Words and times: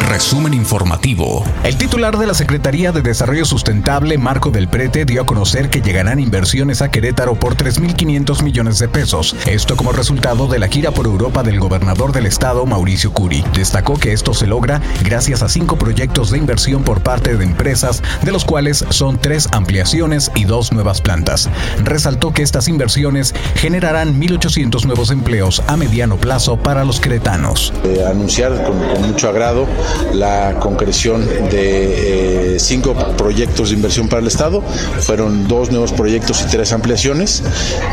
Resumen 0.00 0.54
informativo. 0.54 1.44
El 1.64 1.76
titular 1.76 2.16
de 2.16 2.26
la 2.26 2.34
Secretaría 2.34 2.92
de 2.92 3.02
Desarrollo 3.02 3.44
Sustentable, 3.44 4.18
Marco 4.18 4.50
del 4.50 4.68
Prete, 4.68 5.04
dio 5.04 5.22
a 5.22 5.26
conocer 5.26 5.68
que 5.68 5.80
llegarán 5.80 6.20
inversiones 6.20 6.80
a 6.80 6.90
Querétaro 6.90 7.34
por 7.34 7.56
3.500 7.56 8.42
millones 8.42 8.78
de 8.78 8.88
pesos. 8.88 9.36
Esto 9.46 9.76
como 9.76 9.92
resultado 9.92 10.46
de 10.46 10.58
la 10.58 10.68
gira 10.68 10.90
por 10.90 11.06
Europa 11.06 11.42
del 11.42 11.58
gobernador 11.58 12.12
del 12.12 12.26
estado, 12.26 12.64
Mauricio 12.66 13.12
Curi. 13.12 13.44
Destacó 13.52 13.98
que 13.98 14.12
esto 14.12 14.32
se 14.32 14.46
logra 14.46 14.80
gracias 15.04 15.42
a 15.42 15.48
cinco 15.48 15.76
proyectos 15.76 16.30
de 16.30 16.38
inversión 16.38 16.84
por 16.84 17.02
parte 17.02 17.36
de 17.36 17.44
empresas, 17.44 18.02
de 18.22 18.32
los 18.32 18.44
cuales 18.44 18.84
son 18.90 19.18
tres 19.18 19.48
ampliaciones 19.52 20.30
y 20.34 20.44
dos 20.44 20.72
nuevas 20.72 21.00
plantas. 21.00 21.50
Resaltó 21.84 22.32
que 22.32 22.42
estas 22.42 22.68
inversiones 22.68 23.34
generarán 23.54 24.20
1.800 24.20 24.84
nuevos 24.84 25.10
empleos 25.10 25.62
a 25.66 25.76
mediano 25.76 26.16
plazo 26.16 26.56
para 26.56 26.84
los 26.84 27.00
queretanos. 27.00 27.72
Eh, 27.84 28.04
anunciar 28.08 28.52
con, 28.64 28.78
con 28.94 29.02
mucho 29.02 29.28
agrado 29.28 29.66
la 30.12 30.58
concreción 30.60 31.26
de 31.50 32.54
eh, 32.54 32.58
cinco 32.58 32.94
proyectos 33.16 33.70
de 33.70 33.76
inversión 33.76 34.08
para 34.08 34.20
el 34.20 34.28
Estado. 34.28 34.62
Fueron 35.00 35.46
dos 35.48 35.70
nuevos 35.70 35.92
proyectos 35.92 36.42
y 36.42 36.50
tres 36.50 36.72
ampliaciones, 36.72 37.42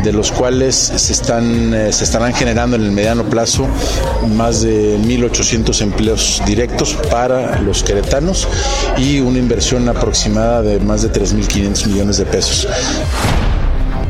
de 0.02 0.12
los 0.12 0.32
cuales 0.32 0.74
se, 0.74 1.12
están, 1.12 1.74
eh, 1.74 1.92
se 1.92 2.04
estarán 2.04 2.34
generando 2.34 2.76
en 2.76 2.82
el 2.82 2.92
mediano 2.92 3.24
plazo 3.24 3.66
más 4.34 4.62
de 4.62 4.98
1.800 4.98 5.80
empleos 5.82 6.42
directos 6.46 6.94
para 7.10 7.60
los 7.60 7.82
queretanos 7.82 8.48
y 8.96 9.20
una 9.20 9.38
inversión 9.38 9.88
aproximada 9.88 10.62
de 10.62 10.80
más 10.80 11.02
de 11.02 11.12
3.500 11.12 11.86
millones 11.86 12.16
de 12.18 12.26
pesos. 12.26 12.68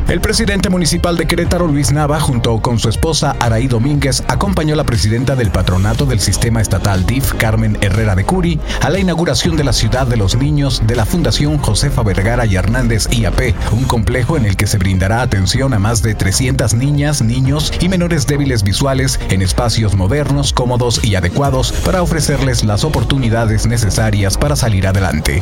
El 0.07 0.21
presidente 0.21 0.69
municipal 0.69 1.17
de 1.17 1.25
Querétaro, 1.25 1.65
Luis 1.65 1.91
Nava, 1.91 2.19
junto 2.19 2.61
con 2.61 2.77
su 2.77 2.89
esposa 2.89 3.35
Araí 3.39 3.67
Domínguez, 3.67 4.23
acompañó 4.27 4.75
a 4.75 4.77
la 4.77 4.83
presidenta 4.83 5.35
del 5.35 5.49
patronato 5.49 6.05
del 6.05 6.19
sistema 6.19 6.61
estatal 6.61 7.07
DIF, 7.07 7.33
Carmen 7.33 7.75
Herrera 7.81 8.15
de 8.15 8.23
Curi, 8.23 8.59
a 8.81 8.91
la 8.91 8.99
inauguración 8.99 9.57
de 9.57 9.63
la 9.63 9.73
Ciudad 9.73 10.05
de 10.05 10.15
los 10.15 10.35
Niños 10.35 10.83
de 10.85 10.95
la 10.95 11.07
Fundación 11.07 11.57
Josefa 11.57 12.03
Vergara 12.03 12.45
y 12.45 12.55
Hernández 12.55 13.07
IAP, 13.11 13.55
un 13.71 13.85
complejo 13.85 14.37
en 14.37 14.45
el 14.45 14.55
que 14.55 14.67
se 14.67 14.77
brindará 14.77 15.23
atención 15.23 15.73
a 15.73 15.79
más 15.79 16.03
de 16.03 16.13
300 16.13 16.75
niñas, 16.75 17.23
niños 17.23 17.73
y 17.79 17.89
menores 17.89 18.27
débiles 18.27 18.61
visuales 18.61 19.19
en 19.29 19.41
espacios 19.41 19.95
modernos, 19.95 20.53
cómodos 20.53 21.03
y 21.03 21.15
adecuados 21.15 21.71
para 21.83 22.03
ofrecerles 22.03 22.63
las 22.63 22.83
oportunidades 22.83 23.65
necesarias 23.65 24.37
para 24.37 24.55
salir 24.55 24.85
adelante. 24.85 25.41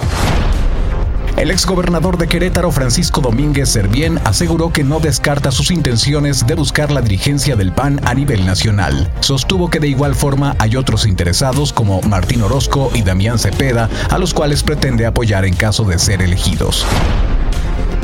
El 1.38 1.50
exgobernador 1.50 2.18
de 2.18 2.28
Querétaro, 2.28 2.72
Francisco 2.72 3.20
Domínguez 3.20 3.70
Servién, 3.70 4.20
aseguró 4.24 4.72
que 4.72 4.84
no 4.84 5.00
descarta 5.00 5.52
sus 5.52 5.72
intenciones 5.72 6.46
de 6.46 6.56
buscar 6.56 6.92
la 6.92 7.02
dirigencia 7.02 7.56
del 7.56 7.72
PAN 7.72 8.00
a 8.06 8.14
nivel 8.14 8.46
nacional. 8.46 9.12
Sostuvo 9.20 9.70
que 9.70 9.80
de 9.80 9.88
igual 9.88 10.14
forma 10.14 10.56
hay 10.60 10.76
otros 10.76 11.06
interesados 11.06 11.74
como 11.74 12.02
Martín 12.04 12.44
Orozco 12.44 12.92
y 12.94 13.02
Damián 13.02 13.40
Cepeda, 13.40 13.90
a 14.10 14.20
los 14.20 14.34
cuales 14.34 14.64
pretende 14.64 15.06
apoyar 15.06 15.44
en 15.46 15.56
caso 15.56 15.84
de 15.84 15.98
ser 15.98 16.22
elegidos. 16.22 16.86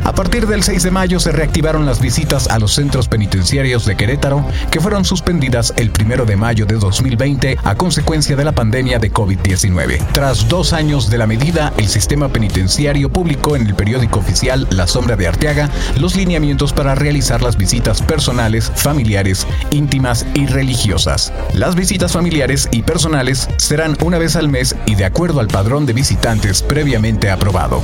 A 0.04 0.12
partir 0.12 0.46
del 0.46 0.62
6 0.62 0.82
de 0.82 0.90
mayo 0.90 1.20
se 1.20 1.32
reactivaron 1.32 1.86
las 1.86 2.00
visitas 2.00 2.48
a 2.48 2.58
los 2.58 2.74
centros 2.74 3.08
penitenciarios 3.08 3.84
de 3.84 3.96
Querétaro, 3.96 4.44
que 4.70 4.80
fueron 4.80 5.04
suspendidas 5.04 5.72
el 5.76 5.90
1 5.90 6.24
de 6.24 6.36
mayo 6.36 6.66
de 6.66 6.76
2020 6.76 7.58
a 7.62 7.74
consecuencia 7.74 8.36
de 8.36 8.44
la 8.44 8.52
pandemia 8.52 8.98
de 8.98 9.12
COVID-19. 9.12 9.98
Tras 10.12 10.48
dos 10.48 10.72
años 10.72 11.10
de 11.10 11.18
la 11.18 11.26
medida, 11.26 11.72
el 11.76 11.88
sistema 11.88 12.28
penitenciario 12.28 13.10
publicó 13.10 13.56
en 13.56 13.66
el 13.66 13.74
periódico 13.74 14.18
oficial 14.18 14.66
La 14.70 14.86
Sombra 14.86 15.16
de 15.16 15.28
Arteaga 15.28 15.70
los 15.98 16.16
lineamientos 16.16 16.72
para 16.72 16.94
realizar 16.94 17.42
las 17.42 17.56
visitas 17.56 18.02
personales, 18.02 18.72
familiares, 18.74 19.46
íntimas 19.70 20.26
y 20.34 20.46
religiosas. 20.46 21.32
Las 21.52 21.74
visitas 21.74 22.12
familiares 22.12 22.68
y 22.72 22.82
personales 22.82 23.48
serán 23.58 23.96
una 24.02 24.18
vez 24.18 24.36
al 24.36 24.48
mes 24.48 24.74
y 24.86 24.94
de 24.94 25.04
acuerdo 25.04 25.40
al 25.40 25.48
padrón 25.48 25.86
de 25.86 25.92
visitantes 25.92 26.62
previamente 26.62 27.30
aprobado. 27.30 27.82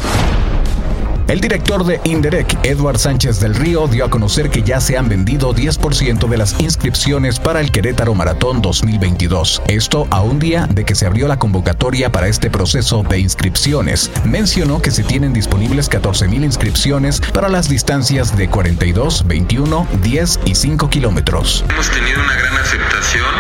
El 1.29 1.41
director 1.41 1.85
de 1.85 2.01
Inderec, 2.05 2.57
Edward 2.65 2.99
Sánchez 2.99 3.41
del 3.41 3.57
Río, 3.57 3.89
dio 3.89 4.05
a 4.05 4.11
conocer 4.11 4.49
que 4.49 4.63
ya 4.63 4.81
se 4.81 4.97
han 4.97 5.09
vendido 5.09 5.53
10% 5.53 6.29
de 6.29 6.37
las 6.37 6.55
inscripciones 6.61 7.41
para 7.41 7.61
el 7.61 7.73
Querétaro 7.73 8.15
Maratón 8.15 8.63
2022. 8.63 9.61
Esto 9.67 10.07
a 10.11 10.21
un 10.21 10.39
día 10.39 10.69
de 10.71 10.85
que 10.85 10.95
se 10.95 11.05
abrió 11.05 11.27
la 11.27 11.41
convocatoria 11.41 12.13
para 12.13 12.29
este 12.29 12.49
proceso 12.49 13.03
de 13.03 13.19
inscripciones. 13.19 14.13
Mencionó 14.25 14.81
que 14.81 14.93
se 14.93 15.03
tienen 15.03 15.33
disponibles 15.33 15.91
14.000 15.91 16.45
inscripciones 16.45 17.21
para 17.21 17.49
las 17.49 17.69
distancias 17.69 18.37
de 18.37 18.49
42, 18.49 19.27
21, 19.27 19.89
10 20.03 20.41
y 20.45 20.55
5 20.55 20.91
kilómetros. 20.91 21.65
Hemos 21.69 21.91
tenido 21.91 22.23
una 22.23 22.37
gran 22.37 22.57
aceptación 22.57 23.35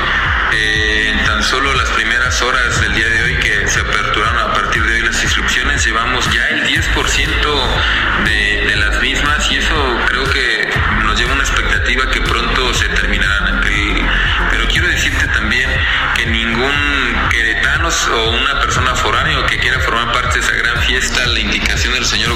eh, 0.52 1.12
en 1.12 1.24
tan 1.24 1.42
solo 1.44 1.72
las 1.74 1.88
primeras 1.90 2.42
horas 2.42 2.80
del 2.80 2.94
día 2.94 3.08
de 3.08 3.22
hoy 3.22 3.40
que 3.40 3.55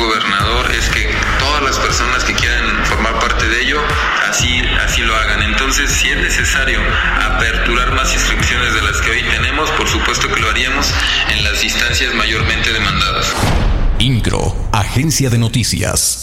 gobernador 0.01 0.71
es 0.73 0.89
que 0.89 1.15
todas 1.39 1.63
las 1.63 1.79
personas 1.79 2.25
que 2.25 2.35
quieran 2.35 2.85
formar 2.87 3.19
parte 3.21 3.47
de 3.47 3.63
ello, 3.63 3.81
así, 4.29 4.63
así 4.85 5.03
lo 5.03 5.15
hagan. 5.15 5.43
Entonces, 5.43 5.91
si 5.91 6.09
es 6.09 6.17
necesario 6.17 6.81
aperturar 7.23 7.93
más 7.93 8.13
inscripciones 8.13 8.75
de 8.75 8.83
las 8.83 9.01
que 9.03 9.11
hoy 9.11 9.23
tenemos, 9.31 9.71
por 9.73 9.89
supuesto 9.89 10.29
que 10.33 10.41
lo 10.41 10.51
haríamos 10.51 10.93
en 11.31 11.45
las 11.45 11.61
distancias 11.61 12.15
mayormente 12.15 12.73
demandadas. 12.73 13.35
INCRO, 13.99 14.57
Agencia 14.73 15.29
de 15.29 15.39
Noticias. 15.39 16.19